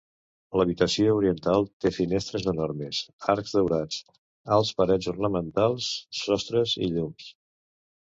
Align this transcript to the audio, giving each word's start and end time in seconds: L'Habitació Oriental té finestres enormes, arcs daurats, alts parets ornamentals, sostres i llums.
L'Habitació 0.59 1.11
Oriental 1.17 1.67
té 1.85 1.91
finestres 1.97 2.47
enormes, 2.55 3.03
arcs 3.35 3.55
daurats, 3.59 4.01
alts 4.59 4.75
parets 4.83 5.15
ornamentals, 5.15 5.95
sostres 6.25 6.79
i 6.89 6.95
llums. 6.99 7.33